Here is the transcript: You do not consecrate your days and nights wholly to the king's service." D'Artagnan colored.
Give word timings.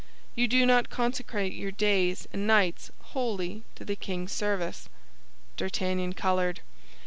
You 0.33 0.47
do 0.47 0.65
not 0.65 0.89
consecrate 0.89 1.53
your 1.53 1.69
days 1.69 2.27
and 2.33 2.47
nights 2.47 2.89
wholly 3.13 3.65
to 3.75 3.85
the 3.85 3.95
king's 3.95 4.31
service." 4.31 4.89
D'Artagnan 5.57 6.13
colored. 6.13 6.61